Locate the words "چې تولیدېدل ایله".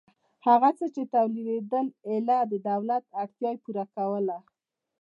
0.95-2.37